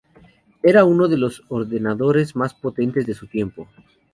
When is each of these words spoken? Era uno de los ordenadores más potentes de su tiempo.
Era 0.63 0.83
uno 0.83 1.07
de 1.07 1.15
los 1.19 1.43
ordenadores 1.49 2.35
más 2.35 2.55
potentes 2.55 3.05
de 3.05 3.13
su 3.13 3.27
tiempo. 3.27 3.67